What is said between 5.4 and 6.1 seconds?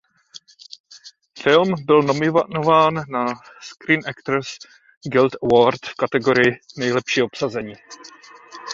Award v